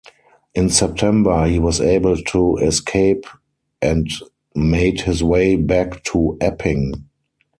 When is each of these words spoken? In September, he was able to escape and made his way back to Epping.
In 0.55 0.71
September, 0.71 1.45
he 1.45 1.59
was 1.59 1.79
able 1.79 2.17
to 2.17 2.57
escape 2.57 3.27
and 3.83 4.09
made 4.55 5.01
his 5.01 5.21
way 5.23 5.57
back 5.57 6.03
to 6.05 6.39
Epping. 6.41 7.05